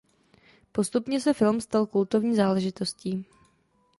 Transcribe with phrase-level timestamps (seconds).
[0.71, 3.25] Postupně se film stal kultovní záležitostí.